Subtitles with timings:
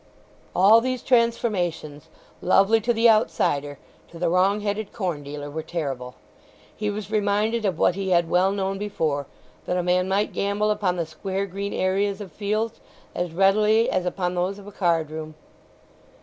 [0.55, 2.09] All these transformations,
[2.41, 3.77] lovely to the outsider,
[4.09, 6.15] to the wrong headed corn dealer were terrible.
[6.75, 9.27] He was reminded of what he had well known before,
[9.67, 12.79] that a man might gamble upon the square green areas of fields
[13.13, 15.35] as readily as upon those of a card room.